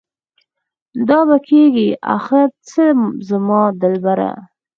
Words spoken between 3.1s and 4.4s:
زما دلبره؟